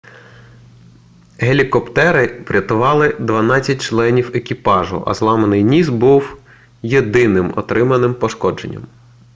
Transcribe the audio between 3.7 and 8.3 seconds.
членів екіпажу а зламаний ніс став єдиним отриманим